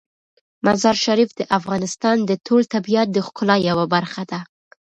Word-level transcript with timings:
مزارشریف 0.65 1.29
د 1.39 1.41
افغانستان 1.57 2.17
د 2.29 2.31
ټول 2.45 2.61
طبیعت 2.73 3.07
د 3.11 3.17
ښکلا 3.25 3.55
یوه 3.69 3.85
برخه 3.93 4.23
ده. 4.31 4.39